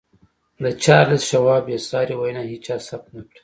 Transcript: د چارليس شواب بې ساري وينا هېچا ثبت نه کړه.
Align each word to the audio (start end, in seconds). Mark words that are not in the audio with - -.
د 0.63 0.65
چارليس 0.83 1.23
شواب 1.31 1.61
بې 1.67 1.77
ساري 1.89 2.15
وينا 2.17 2.43
هېچا 2.51 2.75
ثبت 2.87 3.09
نه 3.15 3.23
کړه. 3.29 3.39